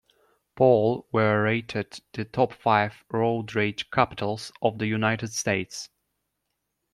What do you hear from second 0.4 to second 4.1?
Paul were rated the top five "Road Rage